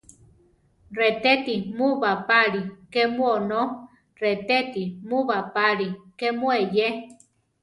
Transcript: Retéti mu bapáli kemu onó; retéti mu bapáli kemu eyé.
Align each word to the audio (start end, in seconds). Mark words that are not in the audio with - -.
Retéti 0.99 1.55
mu 1.77 1.87
bapáli 2.01 2.61
kemu 2.93 3.23
onó; 3.35 3.61
retéti 4.21 4.83
mu 5.07 5.19
bapáli 5.29 5.87
kemu 6.19 6.47
eyé. 6.59 6.87